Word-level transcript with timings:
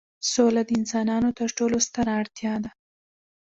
سوله 0.31 0.61
د 0.65 0.69
انسانانو 0.79 1.29
تر 1.39 1.49
ټولو 1.57 1.77
ستره 1.87 2.11
اړتیا 2.21 2.53
ده. 2.63 2.71